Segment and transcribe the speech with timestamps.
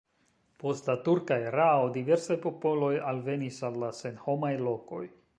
[0.61, 5.03] Post la turka erao diversaj popoloj alvenis al la senhomaj lokoj.